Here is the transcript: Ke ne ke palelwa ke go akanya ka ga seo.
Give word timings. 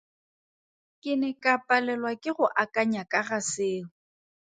Ke 1.01 1.13
ne 1.21 1.29
ke 1.43 1.53
palelwa 1.67 2.11
ke 2.21 2.31
go 2.37 2.45
akanya 2.63 3.01
ka 3.11 3.19
ga 3.27 3.39
seo. 3.51 3.85